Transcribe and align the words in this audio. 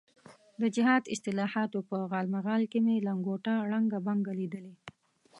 د 0.61 0.63
جهاد 0.75 1.03
اصطلاحاتو 1.13 1.79
په 1.89 1.95
غالمغال 2.11 2.63
کې 2.71 2.79
مې 2.85 2.95
لنګوټه 3.07 3.53
ړنګه 3.69 3.99
بنګه 4.07 4.31
لیدلې. 4.39 4.73